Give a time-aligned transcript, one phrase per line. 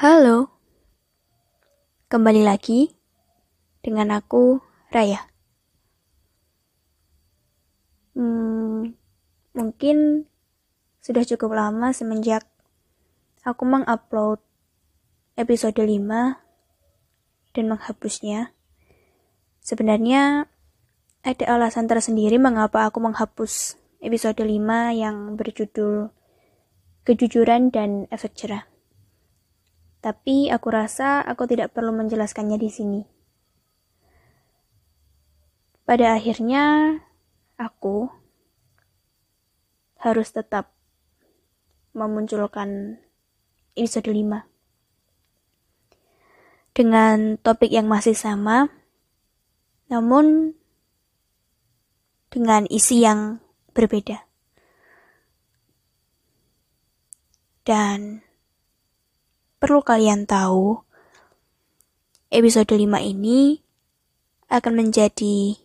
[0.00, 0.48] Halo,
[2.08, 2.96] kembali lagi
[3.84, 4.56] dengan aku
[4.88, 5.28] Raya.
[8.16, 8.96] Hmm,
[9.52, 10.24] mungkin
[11.04, 12.48] sudah cukup lama semenjak
[13.44, 14.40] aku mengupload
[15.36, 15.92] episode 5
[17.52, 18.56] dan menghapusnya.
[19.60, 20.48] Sebenarnya
[21.20, 24.48] ada alasan tersendiri mengapa aku menghapus episode 5
[24.96, 26.08] yang berjudul
[27.04, 28.69] Kejujuran dan Efek Cerah.
[30.00, 33.00] Tapi aku rasa aku tidak perlu menjelaskannya di sini.
[35.84, 36.96] Pada akhirnya,
[37.60, 38.08] aku
[40.00, 40.72] harus tetap
[41.92, 42.96] memunculkan
[43.76, 44.48] episode 5
[46.72, 48.72] dengan topik yang masih sama,
[49.92, 50.56] namun
[52.30, 53.42] dengan isi yang
[53.74, 54.24] berbeda.
[57.66, 58.29] Dan
[59.60, 60.80] perlu kalian tahu,
[62.32, 63.60] episode 5 ini
[64.48, 65.60] akan menjadi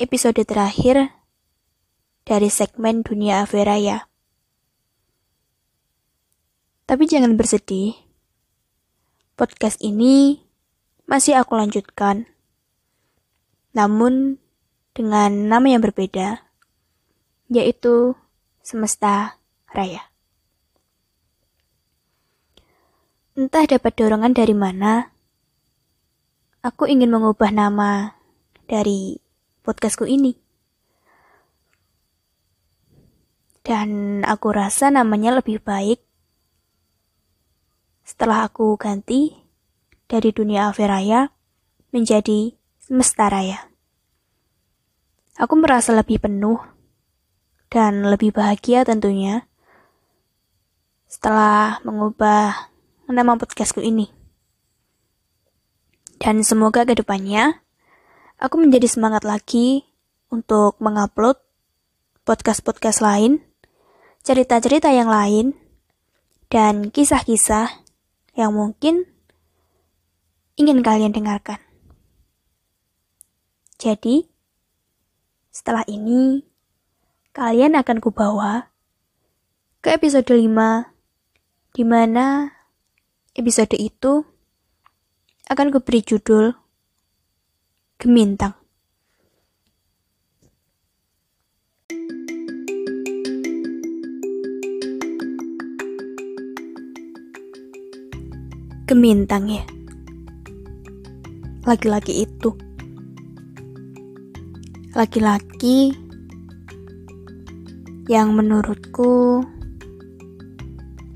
[0.00, 1.12] episode terakhir
[2.24, 4.08] dari segmen Dunia Averaya.
[6.88, 7.92] Tapi jangan bersedih,
[9.36, 10.40] podcast ini
[11.04, 12.24] masih aku lanjutkan,
[13.76, 14.40] namun
[14.96, 16.40] dengan nama yang berbeda,
[17.52, 18.16] yaitu
[18.64, 19.36] Semesta
[19.68, 20.13] Raya.
[23.34, 25.10] Entah dapat dorongan dari mana,
[26.62, 28.14] aku ingin mengubah nama
[28.70, 29.18] dari
[29.66, 30.38] podcastku ini.
[33.66, 35.98] Dan aku rasa namanya lebih baik
[38.06, 39.34] setelah aku ganti
[40.06, 41.34] dari dunia Averaya
[41.90, 43.66] menjadi semesta raya.
[45.42, 46.62] Aku merasa lebih penuh
[47.66, 49.50] dan lebih bahagia tentunya
[51.10, 52.73] setelah mengubah
[53.08, 54.08] nama podcastku ini.
[56.16, 57.60] Dan semoga ke depannya
[58.40, 59.84] aku menjadi semangat lagi
[60.32, 61.36] untuk mengupload
[62.24, 63.44] podcast-podcast lain,
[64.24, 65.52] cerita-cerita yang lain,
[66.48, 67.84] dan kisah-kisah
[68.32, 69.04] yang mungkin
[70.56, 71.60] ingin kalian dengarkan.
[73.76, 74.24] Jadi,
[75.52, 76.40] setelah ini,
[77.36, 78.72] kalian akan kubawa
[79.84, 80.88] ke episode 5,
[81.76, 82.54] di mana
[83.34, 84.22] episode itu
[85.50, 86.54] akan kuberi judul
[87.98, 88.54] Gemintang.
[98.86, 99.64] Gemintang ya.
[101.66, 102.54] Laki-laki itu.
[104.94, 105.90] Laki-laki
[108.06, 109.42] yang menurutku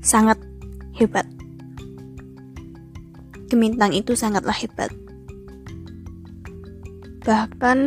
[0.03, 0.41] sangat
[0.97, 1.38] hebat.
[3.49, 4.93] Gemintang itu sangatlah hebat.
[7.25, 7.77] Bahkan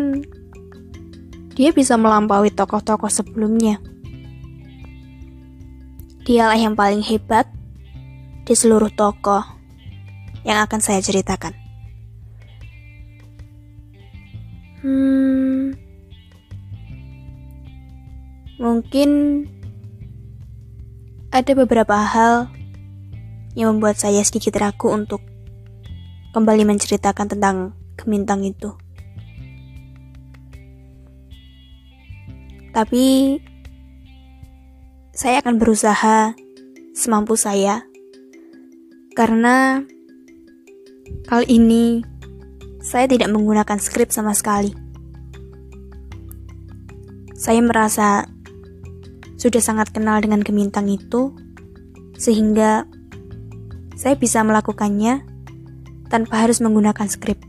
[1.55, 3.79] dia bisa melampaui tokoh-tokoh sebelumnya.
[6.27, 7.47] Dialah yang paling hebat
[8.43, 9.43] di seluruh tokoh
[10.43, 11.55] yang akan saya ceritakan.
[14.83, 15.79] Hmm,
[18.59, 19.11] mungkin
[21.31, 22.51] ada beberapa hal
[23.55, 25.23] yang membuat saya sedikit ragu untuk
[26.33, 28.73] kembali menceritakan tentang gemintang itu.
[32.73, 33.37] Tapi
[35.13, 36.33] saya akan berusaha
[36.97, 37.85] semampu saya
[39.13, 39.85] karena
[41.29, 41.85] kali ini
[42.81, 44.73] saya tidak menggunakan skrip sama sekali.
[47.37, 48.25] Saya merasa
[49.37, 51.37] sudah sangat kenal dengan gemintang itu
[52.17, 52.89] sehingga
[54.01, 55.32] saya bisa melakukannya
[56.13, 57.41] tanpa harus menggunakan skrip.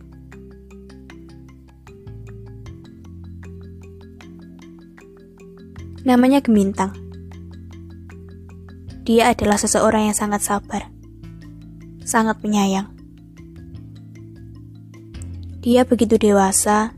[6.07, 6.95] Namanya Gemintang.
[9.03, 10.87] Dia adalah seseorang yang sangat sabar,
[12.07, 12.87] sangat penyayang.
[15.59, 16.95] Dia begitu dewasa,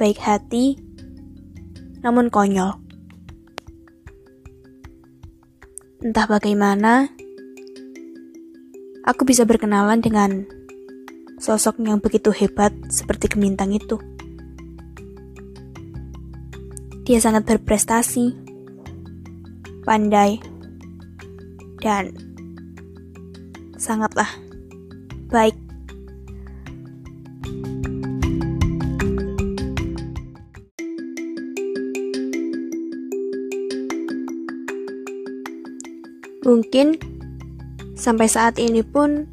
[0.00, 0.80] baik hati,
[2.00, 2.80] namun konyol.
[6.00, 7.12] Entah bagaimana,
[9.06, 10.42] aku bisa berkenalan dengan
[11.38, 14.02] sosok yang begitu hebat seperti Gemintang itu.
[17.06, 18.34] Dia sangat berprestasi,
[19.86, 20.42] pandai,
[21.78, 22.10] dan
[23.78, 24.26] sangatlah
[25.30, 25.54] baik.
[36.42, 37.15] Mungkin
[37.96, 39.24] Sampai saat ini pun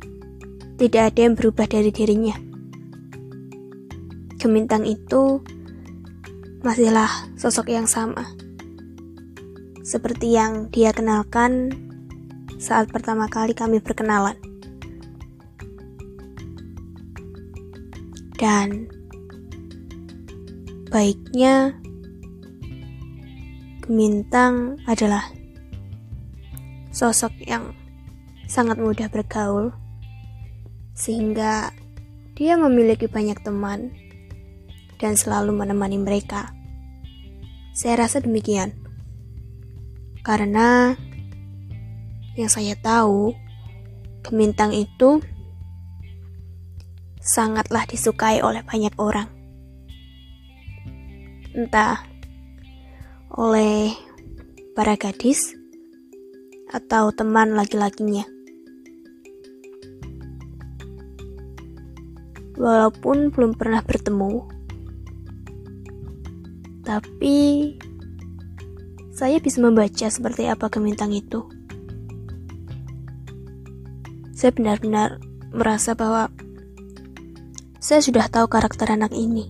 [0.79, 2.33] tidak ada yang berubah dari dirinya.
[4.39, 5.43] Gemintang itu
[6.63, 8.23] masihlah sosok yang sama.
[9.83, 11.75] Seperti yang dia kenalkan
[12.55, 14.39] saat pertama kali kami berkenalan.
[18.39, 18.87] Dan
[20.87, 21.75] baiknya
[23.83, 25.27] Gemintang adalah
[26.95, 27.75] sosok yang
[28.53, 29.73] sangat mudah bergaul,
[30.93, 31.73] sehingga
[32.37, 33.89] dia memiliki banyak teman
[35.01, 36.53] dan selalu menemani mereka.
[37.73, 38.77] Saya rasa demikian,
[40.21, 40.93] karena
[42.37, 43.33] yang saya tahu,
[44.23, 45.19] Gemintang itu
[47.19, 49.27] sangatlah disukai oleh banyak orang.
[51.51, 52.07] Entah
[53.35, 53.91] oleh
[54.71, 55.51] para gadis
[56.71, 58.23] atau teman laki-lakinya.
[62.53, 64.45] Walaupun belum pernah bertemu,
[66.83, 67.37] tapi
[69.15, 71.47] saya bisa membaca seperti apa gemintang itu.
[74.35, 75.23] Saya benar-benar
[75.55, 76.27] merasa bahwa
[77.79, 79.47] saya sudah tahu karakter anak ini.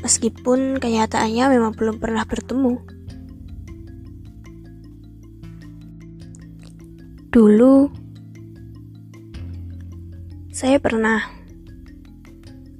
[0.00, 2.78] Meskipun kenyataannya memang belum pernah bertemu.
[7.34, 8.05] Dulu,
[10.56, 11.20] saya pernah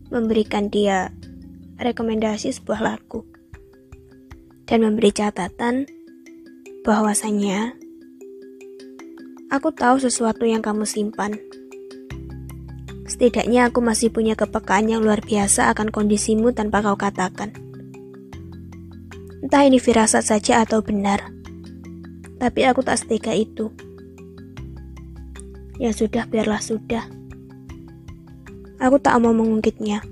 [0.08, 1.12] memberikan dia
[1.76, 3.28] rekomendasi sebuah lagu
[4.64, 5.84] dan memberi catatan
[6.88, 7.76] bahwasanya
[9.52, 11.36] aku tahu sesuatu yang kamu simpan
[13.04, 17.54] Setidaknya aku masih punya kepekaan yang luar biasa akan kondisimu tanpa kau katakan.
[19.40, 21.22] Entah ini firasat saja atau benar,
[22.42, 23.70] tapi aku tak setika itu.
[25.78, 27.15] Ya sudah, biarlah sudah.
[28.76, 30.04] Aku tak mau mengungkitnya.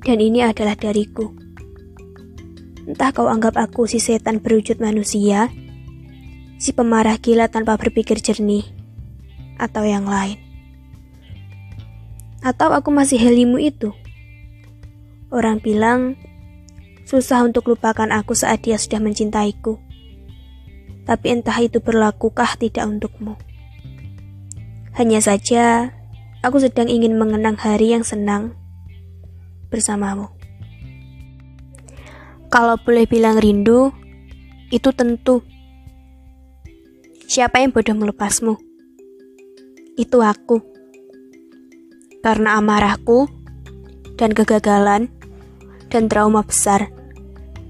[0.00, 1.28] Dan ini adalah dariku.
[2.88, 5.52] Entah kau anggap aku si setan berwujud manusia,
[6.56, 8.64] si pemarah gila tanpa berpikir jernih,
[9.60, 10.40] atau yang lain.
[12.40, 13.92] Atau aku masih helimu itu?
[15.28, 16.16] Orang bilang,
[17.04, 19.76] susah untuk lupakan aku saat dia sudah mencintaiku.
[21.04, 23.36] Tapi entah itu berlakukah tidak untukmu.
[24.96, 25.92] Hanya saja,
[26.40, 28.56] aku sedang ingin mengenang hari yang senang
[29.68, 30.32] bersamamu.
[32.50, 33.94] Kalau boleh bilang rindu,
[34.74, 35.46] itu tentu.
[37.30, 38.58] Siapa yang bodoh melepasmu?
[39.94, 40.58] Itu aku
[42.20, 43.30] karena amarahku
[44.18, 45.08] dan kegagalan
[45.88, 46.92] dan trauma besar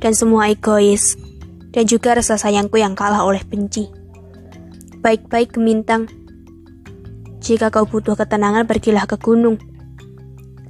[0.00, 1.14] dan semua egois
[1.70, 3.86] dan juga rasa sayangku yang kalah oleh benci.
[5.00, 6.08] Baik-baik gemintang,
[7.40, 9.56] jika kau butuh ketenangan pergilah ke gunung.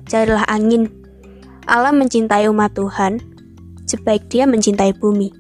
[0.06, 0.86] Carilah angin.
[1.66, 3.18] Allah mencintai umat Tuhan,
[3.86, 5.34] sebaik dia mencintai bumi.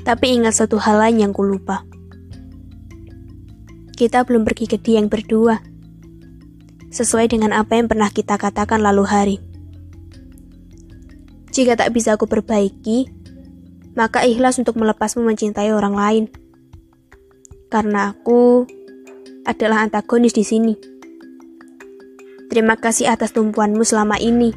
[0.00, 1.84] Tapi ingat satu hal lain yang kulupa.
[3.94, 5.60] Kita belum pergi ke Dieng berdua
[6.90, 9.36] sesuai dengan apa yang pernah kita katakan lalu hari.
[11.52, 13.10] Jika tak bisa aku perbaiki,
[13.94, 16.24] maka ikhlas untuk melepasmu mencintai orang lain.
[17.70, 18.66] Karena aku
[19.50, 20.74] adalah antagonis di sini.
[22.46, 24.54] Terima kasih atas tumpuanmu selama ini.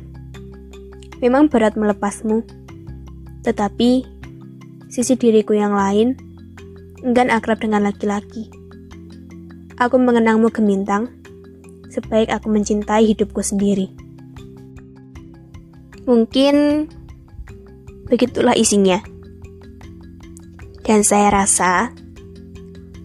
[1.18, 2.46] Memang berat melepasmu,
[3.42, 4.06] tetapi
[4.94, 6.14] sisi diriku yang lain
[7.02, 8.54] enggan akrab dengan laki-laki.
[9.82, 11.10] Aku mengenangmu gemintang,
[11.90, 13.90] sebaik aku mencintai hidupku sendiri.
[16.06, 16.86] Mungkin
[18.06, 19.02] begitulah isinya.
[20.84, 21.96] Dan saya rasa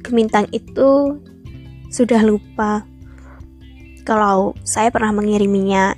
[0.08, 1.20] Gemintang itu
[1.88, 2.84] sudah lupa
[4.08, 5.92] kalau saya pernah mengiriminya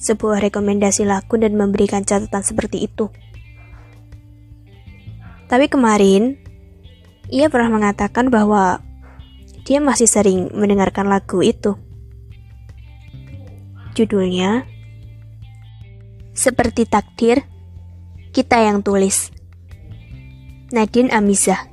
[0.00, 3.12] sebuah rekomendasi lagu dan memberikan catatan seperti itu.
[5.48, 6.36] Tapi kemarin,
[7.28, 8.80] ia pernah mengatakan bahwa
[9.64, 11.76] dia masih sering mendengarkan lagu itu.
[13.94, 14.64] Judulnya
[16.36, 17.44] Seperti Takdir,
[18.32, 19.28] kita yang tulis.
[20.72, 21.69] Nadine Amiza.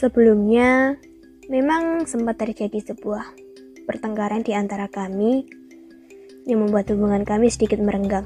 [0.00, 0.96] Sebelumnya,
[1.52, 3.36] memang sempat terjadi sebuah
[3.84, 5.44] pertengkaran di antara kami
[6.48, 8.24] yang membuat hubungan kami sedikit merenggang.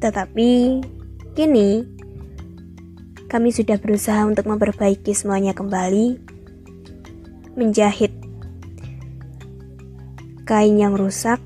[0.00, 0.80] Tetapi,
[1.36, 1.84] kini
[3.28, 6.16] kami sudah berusaha untuk memperbaiki semuanya kembali
[7.52, 8.16] menjahit
[10.48, 11.36] kain yang rusak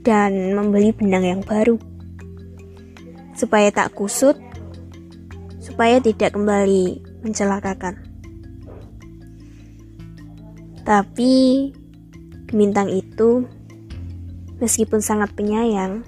[0.00, 1.76] dan membeli benang yang baru.
[3.34, 4.38] supaya tak kusut,
[5.74, 7.98] supaya tidak kembali mencelakakan.
[10.86, 11.34] Tapi
[12.46, 13.50] Gemintang itu
[14.62, 16.06] meskipun sangat penyayang,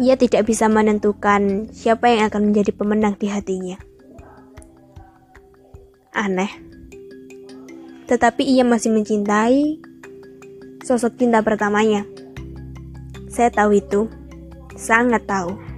[0.00, 3.76] ia tidak bisa menentukan siapa yang akan menjadi pemenang di hatinya.
[6.16, 6.48] Aneh.
[8.08, 9.76] Tetapi ia masih mencintai
[10.80, 12.08] sosok cinta pertamanya.
[13.28, 14.08] Saya tahu itu,
[14.72, 15.73] sangat tahu.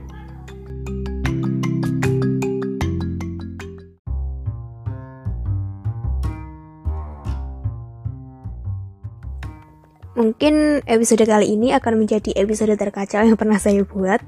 [10.26, 14.18] Mungkin episode kali ini akan menjadi episode terkacau yang pernah saya buat.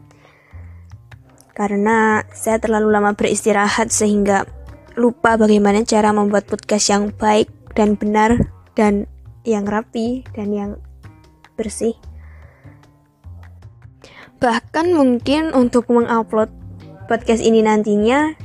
[1.59, 4.47] Karena saya terlalu lama beristirahat sehingga
[4.95, 8.47] lupa bagaimana cara membuat podcast yang baik dan benar
[8.79, 9.11] dan
[9.43, 10.71] yang rapi dan yang
[11.59, 11.99] bersih.
[14.39, 16.55] Bahkan mungkin untuk mengupload
[17.11, 18.39] podcast ini nantinya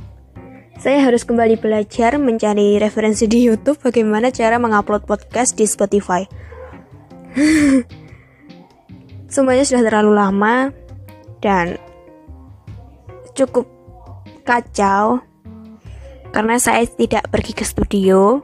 [0.82, 6.26] saya harus kembali belajar mencari referensi di YouTube bagaimana cara mengupload podcast di Spotify.
[9.34, 10.70] Semuanya sudah terlalu lama
[11.42, 11.74] dan
[13.34, 13.66] cukup
[14.46, 15.18] kacau
[16.30, 18.42] karena saya tidak pergi ke studio.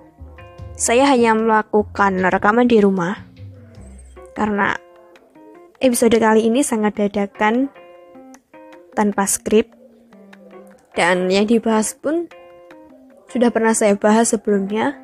[0.81, 3.15] Saya hanya melakukan rekaman di rumah
[4.33, 4.73] karena
[5.79, 7.69] episode kali ini sangat dadakan
[8.97, 9.69] tanpa skrip
[10.97, 12.27] dan yang dibahas pun
[13.29, 14.97] sudah pernah saya bahas sebelumnya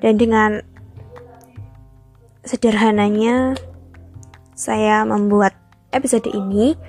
[0.00, 0.64] dan dengan
[2.48, 3.60] Sederhananya,
[4.56, 5.52] saya membuat
[5.92, 6.80] episode ini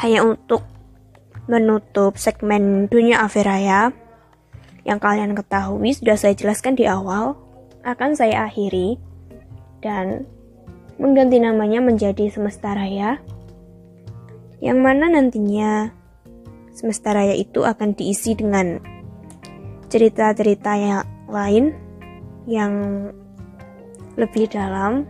[0.00, 0.64] hanya untuk
[1.44, 3.92] menutup segmen dunia Averaya
[4.88, 7.36] yang kalian ketahui sudah saya jelaskan di awal
[7.84, 8.96] akan saya akhiri
[9.84, 10.24] dan
[10.96, 13.20] mengganti namanya menjadi Semesta Raya
[14.64, 15.92] yang mana nantinya
[16.72, 18.80] Semesta Raya itu akan diisi dengan
[19.92, 21.76] cerita-cerita yang lain
[22.48, 22.72] yang
[24.16, 25.08] lebih dalam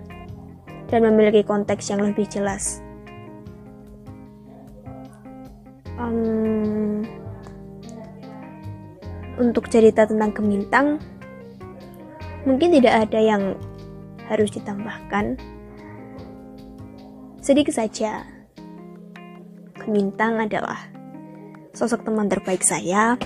[0.93, 2.85] dan memiliki konteks yang lebih jelas.
[5.97, 7.03] Um,
[9.41, 11.01] untuk cerita tentang Gemintang,
[12.45, 13.43] mungkin tidak ada yang
[14.29, 15.41] harus ditambahkan.
[17.43, 18.23] Sedikit saja,
[19.83, 20.79] Gemintang adalah
[21.73, 23.17] sosok teman terbaik saya,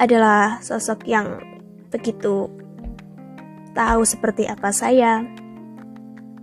[0.00, 1.38] adalah sosok yang
[1.92, 2.48] begitu
[3.72, 5.22] tahu seperti apa saya,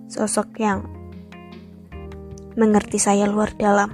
[0.07, 0.87] sosok yang
[2.57, 3.93] mengerti saya luar dalam.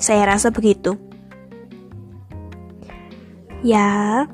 [0.00, 0.96] Saya rasa begitu.
[3.60, 4.24] Ya,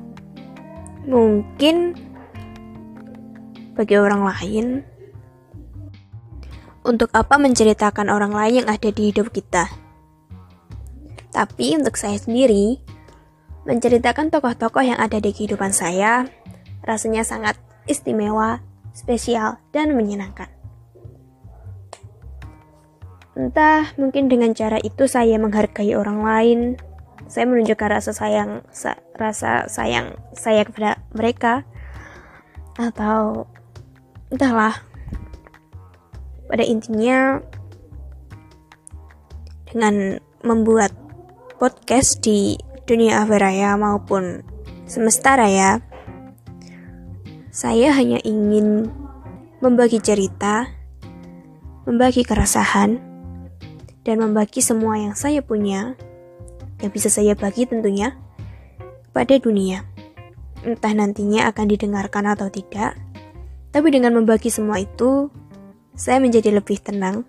[1.03, 1.95] mungkin
[3.75, 4.65] bagi orang lain,
[6.87, 9.67] untuk apa menceritakan orang lain yang ada di hidup kita?
[11.35, 12.79] Tapi untuk saya sendiri,
[13.67, 16.23] menceritakan tokoh-tokoh yang ada di kehidupan saya
[16.87, 18.61] rasanya sangat istimewa,
[18.93, 20.51] spesial, dan menyenangkan.
[23.37, 26.59] Entah, mungkin dengan cara itu saya menghargai orang lain,
[27.29, 31.67] saya menunjukkan rasa sayang, sa rasa sayang saya kepada mereka,
[32.81, 33.45] atau
[34.33, 34.81] entahlah.
[36.47, 37.43] Pada intinya,
[39.67, 40.95] dengan membuat
[41.59, 42.55] podcast di
[42.87, 44.41] dunia Averaya maupun
[44.87, 45.83] semesta raya,
[47.57, 48.85] saya hanya ingin
[49.65, 50.69] membagi cerita,
[51.89, 53.01] membagi keresahan,
[54.05, 55.97] dan membagi semua yang saya punya,
[56.85, 58.13] yang bisa saya bagi tentunya,
[59.09, 59.81] pada dunia.
[60.61, 62.93] Entah nantinya akan didengarkan atau tidak,
[63.73, 65.33] tapi dengan membagi semua itu,
[65.97, 67.25] saya menjadi lebih tenang,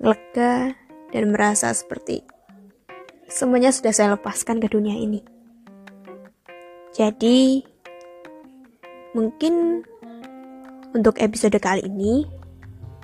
[0.00, 0.72] lega,
[1.12, 2.24] dan merasa seperti
[3.28, 5.20] semuanya sudah saya lepaskan ke dunia ini.
[6.96, 7.60] Jadi,
[9.16, 9.80] Mungkin
[10.92, 12.28] untuk episode kali ini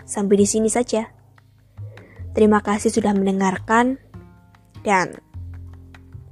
[0.04, 1.08] sampai di sini saja.
[2.36, 3.96] Terima kasih sudah mendengarkan
[4.84, 5.16] dan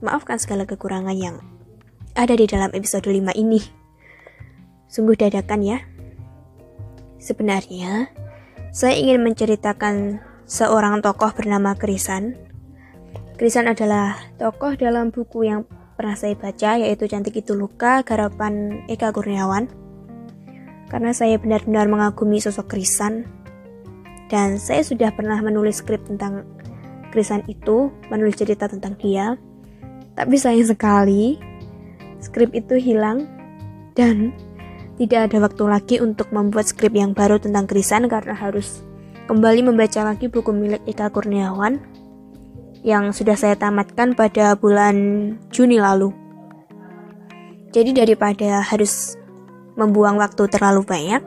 [0.04, 1.40] maafkan segala kekurangan yang
[2.12, 3.56] ada di dalam episode 5 ini.
[4.92, 5.80] Sungguh dadakan ya.
[7.16, 8.12] Sebenarnya,
[8.76, 12.36] saya ingin menceritakan seorang tokoh bernama Krisan.
[13.40, 15.64] Krisan adalah tokoh dalam buku yang
[16.00, 19.68] pernah saya baca yaitu Cantik Itu Luka garapan Eka Kurniawan.
[20.88, 23.28] Karena saya benar-benar mengagumi sosok Krisan.
[24.32, 26.48] Dan saya sudah pernah menulis skrip tentang
[27.12, 29.36] Krisan itu menulis cerita tentang dia.
[30.16, 31.36] Tapi sayang sekali
[32.24, 33.28] skrip itu hilang.
[33.92, 34.32] Dan
[34.96, 38.80] tidak ada waktu lagi untuk membuat skrip yang baru tentang Krisan karena harus
[39.28, 41.89] kembali membaca lagi buku milik Eka Kurniawan
[42.80, 44.96] yang sudah saya tamatkan pada bulan
[45.52, 46.12] Juni lalu.
[47.70, 49.14] Jadi daripada harus
[49.78, 51.22] membuang waktu terlalu banyak,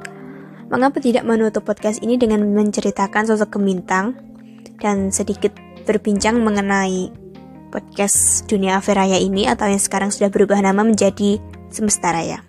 [0.67, 4.17] mengapa tidak menutup podcast ini dengan menceritakan sosok Gemintang
[4.81, 5.55] dan sedikit
[5.87, 7.13] berbincang mengenai
[7.71, 11.39] podcast Dunia Averaya ini atau yang sekarang sudah berubah nama menjadi
[11.71, 12.43] Semesta Raya.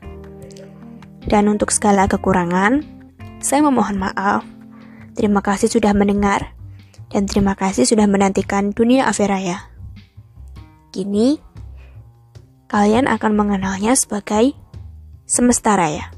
[1.25, 2.85] Dan untuk segala kekurangan,
[3.41, 4.45] saya memohon maaf.
[5.17, 6.53] Terima kasih sudah mendengar
[7.15, 9.71] dan terima kasih sudah menantikan Dunia Averaya.
[10.91, 11.39] Kini,
[12.67, 14.59] kalian akan mengenalnya sebagai
[15.23, 16.14] Semesta Raya.